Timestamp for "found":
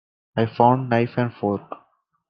0.47-0.89